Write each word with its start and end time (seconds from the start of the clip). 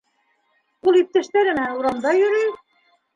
—Ул 0.91 0.95
иптәштәре 1.01 1.53
менән 1.57 1.75
урамда 1.83 2.15
йөрөй. 2.21 2.49